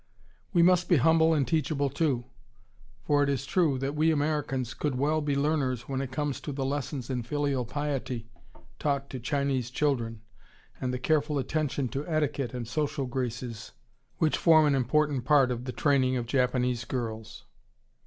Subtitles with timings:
[0.51, 2.25] We must be humble and teachable too,
[3.03, 6.51] for it is true that we Americans could well be learners when it comes to
[6.51, 8.27] the lessons in filial piety
[8.79, 10.21] taught to Chinese children,
[10.79, 13.73] and the careful attention to etiquette and social graces
[14.17, 17.45] which form an important part of the training of Japanese girls.